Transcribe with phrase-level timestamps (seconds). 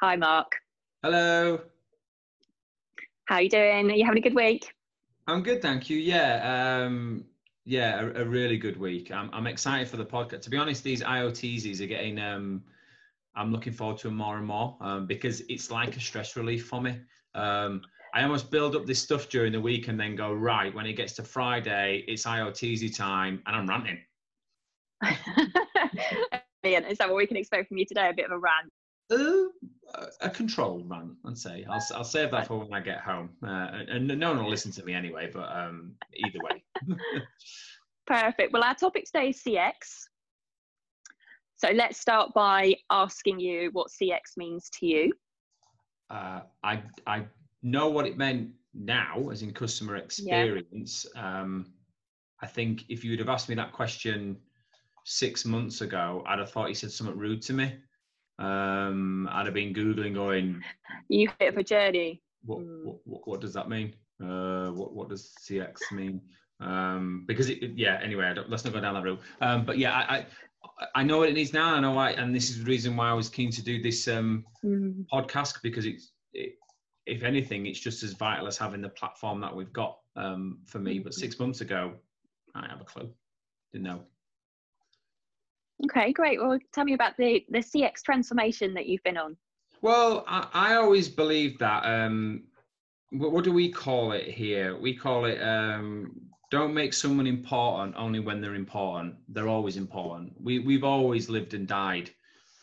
[0.00, 0.52] Hi, Mark.
[1.02, 1.60] Hello.
[3.26, 3.90] How are you doing?
[3.90, 4.72] Are you having a good week?
[5.26, 5.98] I'm good, thank you.
[5.98, 7.24] Yeah, um,
[7.64, 9.12] yeah, a, a, really good week.
[9.12, 10.42] I'm, I'm excited for the podcast.
[10.42, 12.18] To be honest, these IoTs are getting.
[12.18, 12.62] Um,
[13.36, 16.66] I'm looking forward to them more and more um, because it's like a stress relief
[16.66, 16.98] for me.
[17.34, 20.86] Um, I almost build up this stuff during the week and then go right when
[20.86, 23.98] it gets to Friday, it's IoTs time, and I'm ranting.
[26.62, 28.08] Is that what we can expect from you today?
[28.08, 28.72] A bit of a rant.
[29.10, 31.64] Uh, a controlled rant, I'd say.
[31.68, 33.30] I'll, I'll save that for when I get home.
[33.42, 36.62] Uh, and, and, no one will listen to me anyway, but um, either way.
[38.06, 38.52] Perfect.
[38.52, 39.72] Well, our topic today is CX.
[41.56, 45.12] So let's start by asking you what CX means to you.
[46.08, 47.26] Uh, I, I
[47.62, 51.06] know what it meant now, as in customer experience.
[51.14, 51.40] Yeah.
[51.40, 51.72] Um,
[52.42, 54.36] I think if you would have asked me that question
[55.10, 57.74] six months ago, I'd have thought you said something rude to me.
[58.38, 60.62] Um, I'd have been googling, going.
[61.08, 62.22] You of a journey.
[62.44, 62.84] What, mm.
[62.84, 63.94] what, what, what does that mean?
[64.22, 66.20] Uh, what what does CX mean?
[66.60, 67.98] Um, because it, yeah.
[68.02, 69.20] Anyway, let's not go down that route.
[69.40, 70.26] Um, but yeah, I, I
[70.94, 71.74] I know what it needs now.
[71.74, 74.06] I know why, and this is the reason why I was keen to do this
[74.08, 75.04] um, mm.
[75.12, 76.54] podcast because it's, it,
[77.06, 80.78] if anything, it's just as vital as having the platform that we've got um, for
[80.78, 80.98] me.
[80.98, 81.94] But six months ago,
[82.54, 83.10] I have a clue.
[83.72, 84.04] Didn't know.
[85.84, 86.40] Okay, great.
[86.40, 89.36] Well, tell me about the the CX transformation that you've been on.
[89.82, 91.84] Well, I, I always believe that.
[91.84, 92.44] Um,
[93.10, 94.76] what, what, do we call it here?
[94.76, 96.12] We call it um,
[96.50, 99.14] don't make someone important only when they're important.
[99.28, 100.34] They're always important.
[100.40, 102.10] We we've always lived and died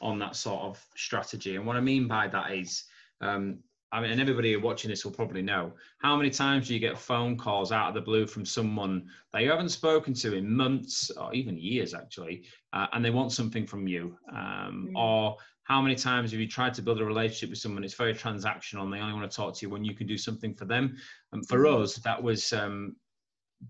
[0.02, 1.56] on that sort of strategy.
[1.56, 2.84] And what I mean by that is
[3.22, 3.60] um,
[3.92, 6.98] I mean, and everybody watching this will probably know how many times do you get
[6.98, 11.10] phone calls out of the blue from someone that you haven't spoken to in months
[11.12, 14.18] or even years, actually, uh, and they want something from you?
[14.32, 15.00] Um, mm.
[15.00, 17.84] Or how many times have you tried to build a relationship with someone?
[17.84, 20.18] It's very transactional, and they only want to talk to you when you can do
[20.18, 20.98] something for them.
[21.32, 21.82] And for mm.
[21.82, 22.96] us, that was um,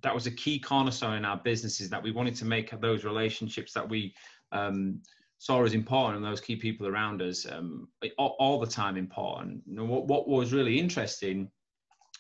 [0.02, 3.72] that was a key cornerstone in our businesses that we wanted to make those relationships
[3.74, 4.14] that we
[4.52, 5.02] um,
[5.40, 7.88] saw as important and those key people around us um,
[8.18, 9.62] all, all, the time important.
[9.68, 11.50] What, what was really interesting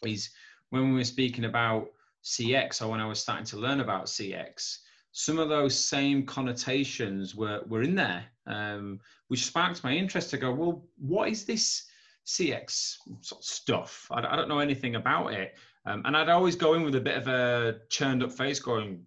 [0.05, 0.29] is
[0.69, 1.87] when we were speaking about
[2.23, 4.77] CX or when I was starting to learn about CX,
[5.11, 10.37] some of those same connotations were, were in there, um, which sparked my interest to
[10.37, 11.85] go, well, what is this
[12.27, 14.07] CX sort of stuff?
[14.11, 15.55] I, I don't know anything about it.
[15.85, 19.05] Um, and I'd always go in with a bit of a churned up face going,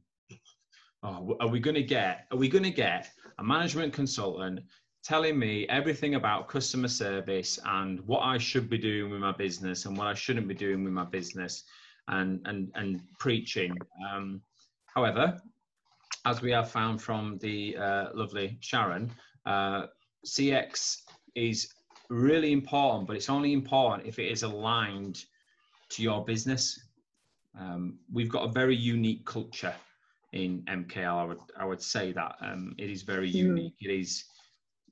[1.05, 4.61] oh, are we going to get, are we going to get a management consultant
[5.03, 9.87] telling me everything about customer service and what I should be doing with my business
[9.87, 11.65] and what I shouldn't be doing with my business
[12.09, 13.77] and and and preaching.
[14.09, 14.43] Um,
[14.95, 15.41] however,
[16.27, 19.11] as we have found from the uh, lovely Sharon,
[19.47, 19.87] uh,
[20.27, 20.99] CX
[21.35, 21.73] is
[22.11, 25.25] really important, but it's only important if it is aligned
[25.91, 26.79] to your business.
[27.59, 29.75] Um, we've got a very unique culture
[30.33, 31.17] in MKL.
[31.17, 33.35] I would I would say that um, it is very mm.
[33.35, 33.77] unique.
[33.81, 34.25] It is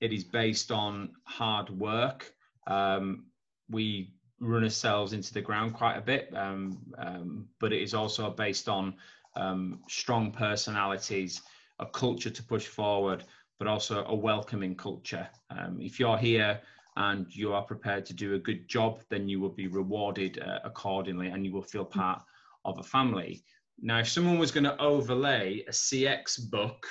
[0.00, 2.32] it is based on hard work.
[2.66, 3.26] Um,
[3.70, 8.30] we run ourselves into the ground quite a bit, um, um but it is also
[8.30, 8.94] based on
[9.36, 11.42] um, strong personalities,
[11.78, 13.24] a culture to push forward,
[13.58, 15.28] but also a welcoming culture.
[15.50, 16.60] Um, if you're here
[16.96, 20.58] and you are prepared to do a good job, then you will be rewarded uh,
[20.64, 22.22] accordingly, and you will feel part
[22.64, 23.42] of a family.
[23.80, 26.86] Now, if someone was going to overlay a CX book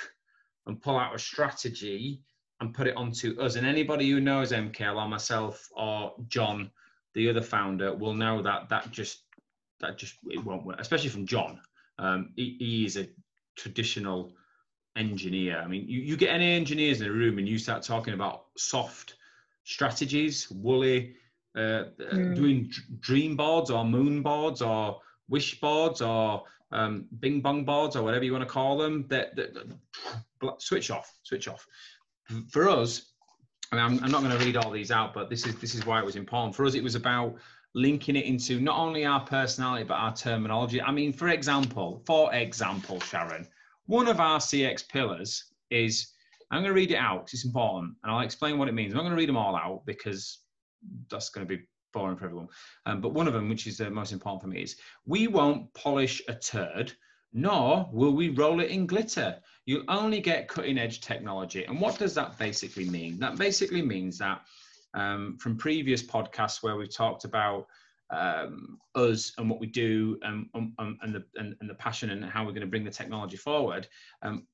[0.66, 2.22] and pull out a strategy
[2.60, 6.70] and put it onto us, and anybody who knows MKL or myself or John,
[7.14, 9.22] the other founder, will know that that just
[9.80, 11.60] that just it won't work, especially from John.
[11.98, 13.08] Um, he, he, is a
[13.56, 14.32] traditional
[14.96, 15.58] engineer.
[15.58, 18.46] I mean, you, you get any engineers in a room and you start talking about
[18.56, 19.16] soft
[19.64, 21.14] strategies, woolly,
[21.56, 22.34] uh, mm.
[22.34, 28.02] doing dream boards or moon boards or wish boards or um, bing bong boards or
[28.02, 29.30] whatever you want to call them that,
[30.58, 31.66] switch off switch off.
[32.50, 33.12] For us
[33.72, 35.86] mean, I'm, I'm not going to read all these out but this is this is
[35.86, 36.54] why it was important.
[36.54, 37.36] For us it was about
[37.74, 40.80] linking it into not only our personality but our terminology.
[40.80, 43.46] I mean for example for example sharon
[43.86, 46.12] one of our cx pillars is
[46.50, 48.92] i'm going to read it out because it's important and i'll explain what it means.
[48.92, 50.40] I'm not going to read them all out because
[51.10, 51.62] that's going to be
[51.92, 52.48] boring for everyone.
[52.86, 54.76] Um, but one of them, which is the most important for me, is
[55.06, 56.92] we won't polish a turd,
[57.32, 59.38] nor will we roll it in glitter.
[59.66, 61.64] You'll only get cutting edge technology.
[61.64, 63.18] And what does that basically mean?
[63.18, 64.42] That basically means that
[64.94, 67.66] um, from previous podcasts where we've talked about
[68.10, 72.24] um, us and what we do and, and, and, the, and, and, the passion and
[72.24, 73.86] how we're going to bring the technology forward,
[74.22, 74.46] um,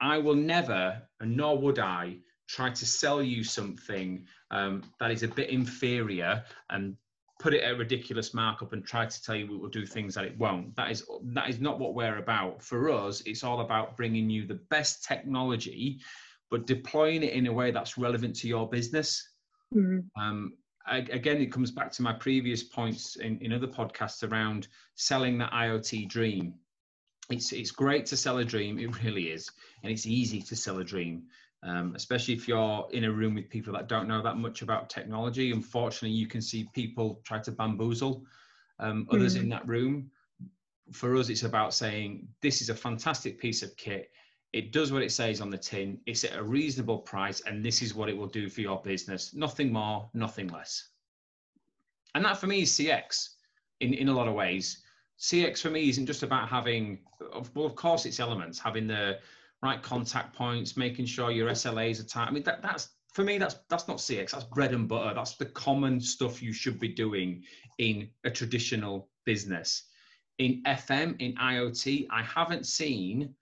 [0.00, 2.18] I will never, and nor would I,
[2.50, 6.96] try to sell you something um, that is a bit inferior and
[7.38, 10.14] put it at a ridiculous markup and try to tell you we will do things
[10.14, 10.74] that it won't.
[10.76, 12.62] That is that is not what we're about.
[12.62, 16.00] For us, it's all about bringing you the best technology,
[16.50, 19.26] but deploying it in a way that's relevant to your business.
[19.74, 20.20] Mm-hmm.
[20.20, 20.52] Um,
[20.86, 25.38] I, again, it comes back to my previous points in, in other podcasts around selling
[25.38, 26.54] that IoT dream.
[27.30, 28.78] It's it's great to sell a dream.
[28.80, 29.48] It really is,
[29.82, 31.22] and it's easy to sell a dream
[31.62, 34.88] um, especially if you're in a room with people that don't know that much about
[34.88, 35.52] technology.
[35.52, 38.24] Unfortunately, you can see people try to bamboozle
[38.78, 39.40] um, others mm.
[39.42, 40.10] in that room.
[40.92, 44.10] For us, it's about saying this is a fantastic piece of kit.
[44.52, 46.00] It does what it says on the tin.
[46.06, 49.32] It's at a reasonable price, and this is what it will do for your business.
[49.34, 50.88] Nothing more, nothing less.
[52.14, 53.34] And that for me is CX
[53.78, 54.82] in, in a lot of ways.
[55.20, 57.00] CX for me isn't just about having,
[57.54, 59.18] well, of course, it's elements, having the
[59.62, 62.28] right contact points, making sure your SLAs are tight.
[62.28, 64.30] I mean, that, that's for me, that's that's not CX.
[64.30, 65.14] That's bread and butter.
[65.14, 67.42] That's the common stuff you should be doing
[67.78, 69.84] in a traditional business.
[70.38, 73.34] In FM, in IoT, I haven't seen.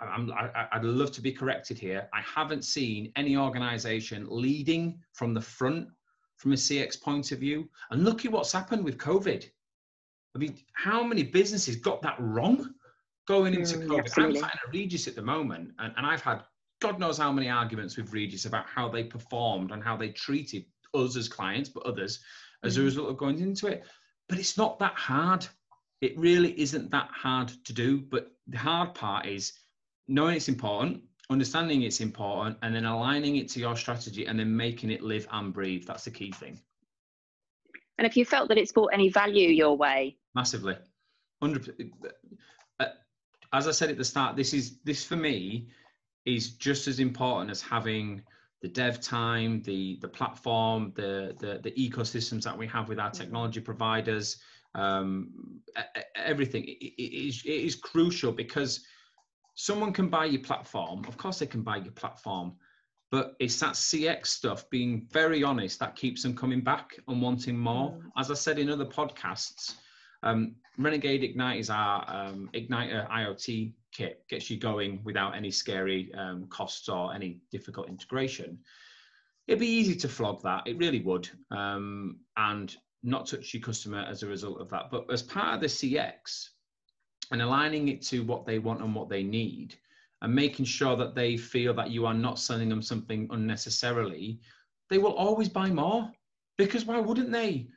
[0.00, 2.08] I'm, I, I'd love to be corrected here.
[2.12, 5.88] I haven't seen any organization leading from the front
[6.36, 7.68] from a CX point of view.
[7.90, 9.44] And look at what's happened with COVID.
[10.34, 12.72] I mean, how many businesses got that wrong?
[13.30, 14.42] Going into mm, COVID, absolutely.
[14.42, 16.42] I'm in a Regus at the moment, and, and I've had
[16.80, 20.64] God knows how many arguments with Regus about how they performed and how they treated
[20.94, 22.18] us as clients, but others
[22.64, 22.80] as mm.
[22.80, 23.84] a result of going into it.
[24.28, 25.46] But it's not that hard.
[26.00, 28.00] It really isn't that hard to do.
[28.00, 29.52] But the hard part is
[30.08, 31.00] knowing it's important,
[31.30, 35.28] understanding it's important, and then aligning it to your strategy and then making it live
[35.30, 35.86] and breathe.
[35.86, 36.58] That's the key thing.
[37.96, 40.16] And if you felt that it's brought any value your way?
[40.34, 40.74] Massively.
[41.38, 41.92] 100
[43.52, 45.68] as I said at the start, this is this for me
[46.24, 48.22] is just as important as having
[48.62, 53.10] the dev time, the the platform, the the, the ecosystems that we have with our
[53.10, 54.38] technology providers,
[54.74, 55.60] um,
[56.14, 56.64] everything.
[56.64, 58.84] It, it, is, it is crucial because
[59.54, 61.04] someone can buy your platform.
[61.08, 62.52] Of course, they can buy your platform,
[63.10, 64.68] but it's that CX stuff.
[64.70, 67.92] Being very honest, that keeps them coming back and wanting more.
[67.92, 68.02] Mm.
[68.16, 69.74] As I said in other podcasts,
[70.22, 76.12] um, Renegade Ignite is our um, Igniter IoT kit, gets you going without any scary
[76.14, 78.58] um, costs or any difficult integration.
[79.46, 84.06] It'd be easy to flog that, it really would, um, and not touch your customer
[84.08, 84.90] as a result of that.
[84.90, 86.50] But as part of the CX
[87.32, 89.76] and aligning it to what they want and what they need,
[90.22, 94.38] and making sure that they feel that you are not selling them something unnecessarily,
[94.88, 96.10] they will always buy more
[96.58, 97.68] because why wouldn't they?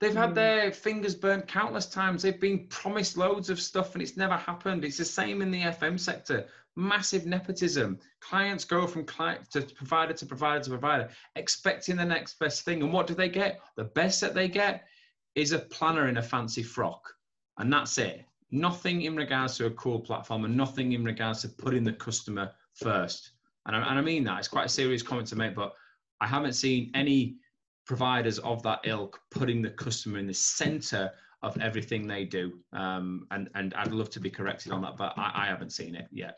[0.00, 0.34] They've had hmm.
[0.34, 2.22] their fingers burnt countless times.
[2.22, 4.84] They've been promised loads of stuff and it's never happened.
[4.84, 6.46] It's the same in the FM sector.
[6.76, 7.98] Massive nepotism.
[8.20, 12.82] Clients go from client to provider to provider to provider, expecting the next best thing.
[12.82, 13.60] And what do they get?
[13.76, 14.84] The best that they get
[15.36, 17.08] is a planner in a fancy frock.
[17.58, 18.24] And that's it.
[18.50, 22.50] Nothing in regards to a cool platform and nothing in regards to putting the customer
[22.74, 23.30] first.
[23.66, 24.40] And I, and I mean that.
[24.40, 25.72] It's quite a serious comment to make, but
[26.20, 27.36] I haven't seen any
[27.86, 31.10] providers of that ilk putting the customer in the center
[31.42, 32.58] of everything they do.
[32.72, 35.94] Um, and, and I'd love to be corrected on that, but I, I haven't seen
[35.94, 36.34] it yet.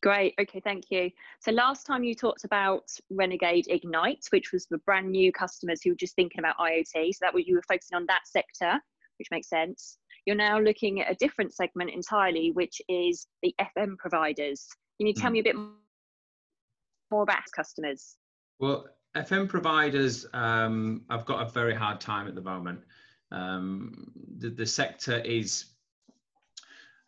[0.00, 0.34] Great.
[0.40, 1.10] Okay, thank you.
[1.40, 5.90] So last time you talked about Renegade Ignite, which was for brand new customers who
[5.90, 7.14] were just thinking about IoT.
[7.14, 8.80] So that was you were focusing on that sector,
[9.18, 9.98] which makes sense.
[10.24, 14.68] You're now looking at a different segment entirely, which is the FM providers.
[14.98, 15.34] Can you tell mm.
[15.34, 15.56] me a bit
[17.10, 18.16] more about customers?
[18.60, 18.86] Well,
[19.18, 22.80] FM providers um, have got a very hard time at the moment.
[23.30, 25.66] Um, the, the sector is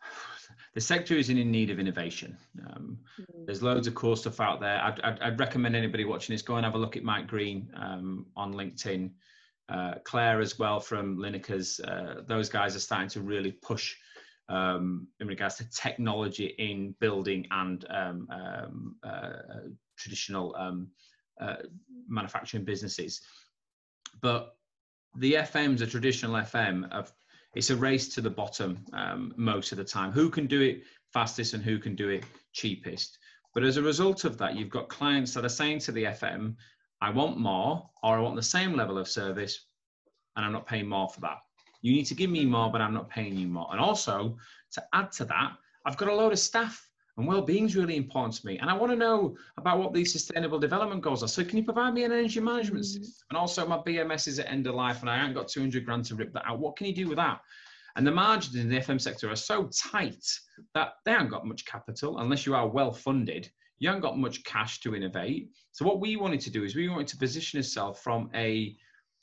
[0.73, 2.37] the sector is in need of innovation.
[2.67, 3.45] Um, mm.
[3.45, 4.81] There's loads of cool stuff out there.
[4.83, 7.71] I'd, I'd, I'd, recommend anybody watching this go and have a look at Mike Green
[7.75, 9.11] um, on LinkedIn.
[9.69, 11.79] Uh, Claire as well from Lineker's.
[11.79, 13.95] Uh, those guys are starting to really push
[14.49, 19.31] um, in regards to technology in building and um, um, uh,
[19.97, 20.89] traditional um,
[21.39, 21.55] uh,
[22.11, 23.21] manufacturing businesses.
[24.21, 24.55] But
[25.15, 27.11] the FMs, a traditional FM, of
[27.55, 30.11] it's a race to the bottom um, most of the time.
[30.11, 33.17] Who can do it fastest and who can do it cheapest?
[33.53, 36.55] But as a result of that, you've got clients that are saying to the FM,
[37.01, 39.65] I want more, or I want the same level of service,
[40.35, 41.39] and I'm not paying more for that.
[41.81, 43.67] You need to give me more, but I'm not paying you more.
[43.71, 44.37] And also,
[44.73, 45.53] to add to that,
[45.85, 48.57] I've got a load of staff and well-being is really important to me.
[48.59, 51.27] And I want to know about what these sustainable development goals are.
[51.27, 53.03] So can you provide me an energy management mm-hmm.
[53.03, 53.25] system?
[53.29, 56.05] And also my BMS is at end of life and I haven't got 200 grand
[56.05, 56.59] to rip that out.
[56.59, 57.41] What can you do with that?
[57.95, 60.25] And the margins in the FM sector are so tight
[60.73, 63.49] that they haven't got much capital unless you are well funded.
[63.79, 65.49] You haven't got much cash to innovate.
[65.73, 68.77] So what we wanted to do is we wanted to position ourselves from a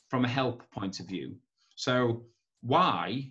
[0.08, 1.36] from a help point of view.
[1.76, 2.24] So
[2.60, 3.30] why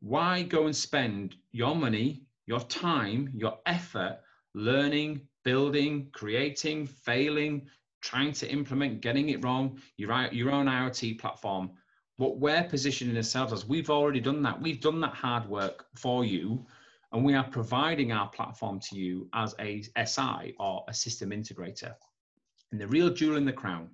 [0.00, 4.20] why go and spend your money, your time, your effort
[4.56, 7.68] learning, building, creating, failing,
[8.00, 11.70] trying to implement, getting it wrong, your, your own IoT platform.
[12.16, 14.60] What we're positioning ourselves as, we've already done that.
[14.60, 16.66] We've done that hard work for you,
[17.12, 21.94] and we are providing our platform to you as a SI or a system integrator.
[22.72, 23.90] And the real jewel in the crown,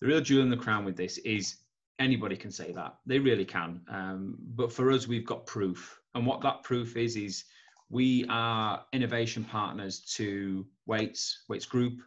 [0.00, 1.56] the real jewel in the crown with this is
[1.98, 2.96] anybody can say that.
[3.06, 3.80] They really can.
[3.88, 6.00] Um, but for us, we've got proof.
[6.14, 7.44] And what that proof is, is
[7.92, 12.00] we are innovation partners to Wates, Wates Group.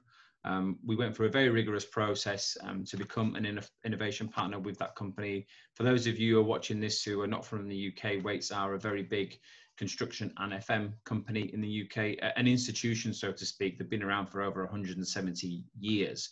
[0.43, 4.79] Um, we went through a very rigorous process um, to become an innovation partner with
[4.79, 5.45] that company.
[5.75, 8.51] For those of you who are watching this who are not from the UK, Wates
[8.51, 9.37] are a very big
[9.77, 13.77] construction and FM company in the UK, an institution, so to speak.
[13.77, 16.29] They've been around for over 170 years.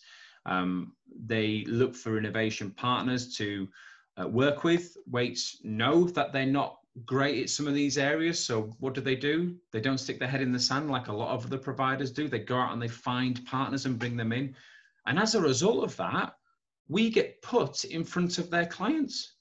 [0.48, 0.94] Um,
[1.26, 3.68] they look for innovation partners to
[4.20, 4.98] uh, work with.
[5.06, 8.44] Wates know that they're not great at some of these areas.
[8.44, 9.56] So what do they do?
[9.72, 12.28] They don't stick their head in the sand like a lot of the providers do.
[12.28, 14.56] They go out and they find partners and bring them in.
[15.06, 16.36] And as a result of that,
[16.88, 19.36] we get put in front of their clients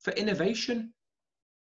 [0.00, 0.92] for innovation.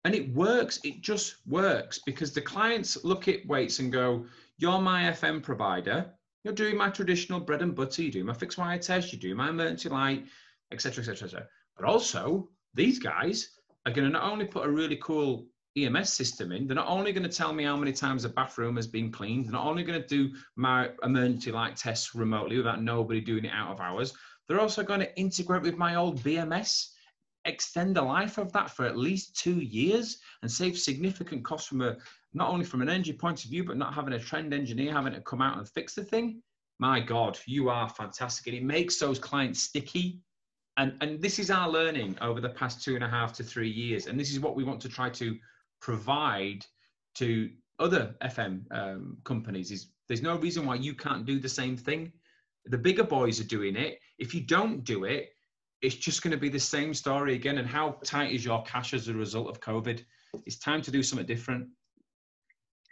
[0.03, 0.79] And it works.
[0.83, 4.25] It just works because the clients look at Wates and go,
[4.57, 6.11] You're my FM provider.
[6.43, 8.01] You're doing my traditional bread and butter.
[8.01, 9.13] You do my fixed wire test.
[9.13, 10.25] You do my emergency light,
[10.71, 11.47] etc., etc., etc.
[11.77, 15.45] But also, these guys are going to not only put a really cool
[15.77, 18.75] EMS system in, they're not only going to tell me how many times a bathroom
[18.75, 22.83] has been cleaned, they're not only going to do my emergency light tests remotely without
[22.83, 24.13] nobody doing it out of hours,
[24.47, 26.89] they're also going to integrate with my old BMS,
[27.45, 31.81] extend the life of that for at least two years and save significant costs from
[31.81, 31.97] a
[32.33, 35.13] not only from an energy point of view, but not having a trend engineer having
[35.13, 36.41] to come out and fix the thing.
[36.79, 38.47] My God, you are fantastic.
[38.47, 40.19] And it makes those clients sticky
[40.77, 43.69] and and this is our learning over the past two and a half to three
[43.69, 44.07] years.
[44.07, 45.37] And this is what we want to try to
[45.81, 46.65] provide
[47.15, 47.49] to
[47.79, 52.11] other fm um, companies is there's no reason why you can't do the same thing.
[52.65, 53.99] The bigger boys are doing it.
[54.19, 55.29] If you don't do it
[55.81, 57.57] it's just going to be the same story again.
[57.57, 60.03] And how tight is your cash as a result of covid?
[60.45, 61.67] It's time to do something different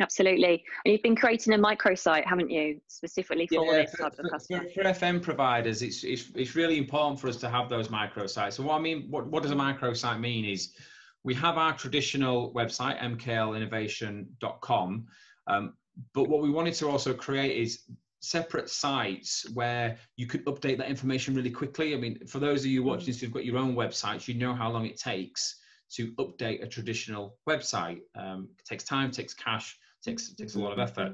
[0.01, 0.63] Absolutely.
[0.85, 4.63] And you've been creating a microsite, haven't you, specifically for yeah, this type of customer?
[4.73, 8.53] For, for, FM providers, it's, it's, it's really important for us to have those microsites.
[8.53, 10.73] So what I mean, what, what does a microsite mean is
[11.23, 15.05] we have our traditional website, mklinnovation.com,
[15.47, 15.73] um,
[16.13, 17.81] but what we wanted to also create is
[18.21, 21.93] separate sites where you could update that information really quickly.
[21.93, 24.53] I mean, for those of you watching this who've got your own websites, you know
[24.53, 25.59] how long it takes
[25.91, 27.99] to update a traditional website.
[28.15, 31.13] Um, it takes time, takes cash, takes takes a lot of effort.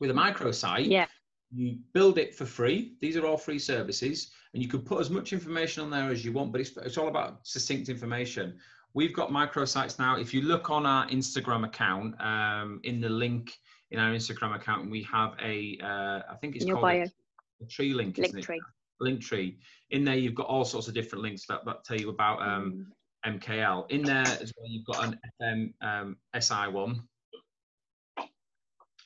[0.00, 1.06] With a microsite, yeah.
[1.52, 2.96] you build it for free.
[3.00, 6.24] These are all free services, and you can put as much information on there as
[6.24, 6.52] you want.
[6.52, 8.58] But it's it's all about succinct information.
[8.94, 10.16] We've got microsites now.
[10.16, 13.52] If you look on our Instagram account, um, in the link
[13.90, 17.94] in our Instagram account, we have a uh, I think it's called a, a, tree
[17.94, 18.58] link, Linktree.
[19.00, 19.58] Link tree.
[19.90, 22.86] In there, you've got all sorts of different links that, that tell you about um,
[23.26, 23.38] mm.
[23.38, 23.90] MKL.
[23.90, 27.02] In there as well, you've got an FM um, SI one,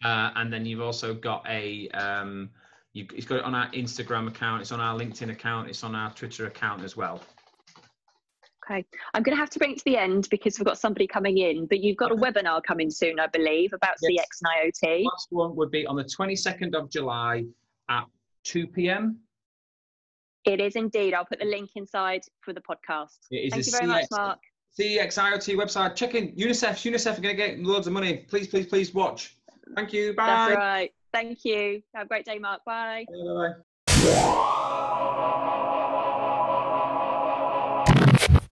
[0.05, 2.51] uh, and then you've also got a, um,
[2.93, 5.95] you, it's got it on our Instagram account, it's on our LinkedIn account, it's on
[5.95, 7.21] our Twitter account as well.
[8.71, 11.07] Okay, I'm going to have to bring it to the end because we've got somebody
[11.07, 14.27] coming in, but you've got a webinar coming soon, I believe, about yes.
[14.27, 14.99] CX and IoT.
[14.99, 17.45] The last one would be on the 22nd of July
[17.89, 18.05] at
[18.45, 19.21] 2 p.m.
[20.45, 21.15] It is indeed.
[21.15, 23.17] I'll put the link inside for the podcast.
[23.31, 24.39] Thank you very CX, much, Mark.
[24.79, 25.95] CX IoT website.
[25.95, 26.91] Check in UNICEF.
[26.91, 28.19] UNICEF are going to get loads of money.
[28.29, 29.38] Please, please, please watch.
[29.75, 30.15] Thank you.
[30.15, 30.27] Bye.
[30.27, 30.93] That's right.
[31.13, 31.83] Thank you.
[31.95, 32.65] Have a great day, Mark.
[32.65, 33.07] Bye.
[33.97, 35.55] Bye.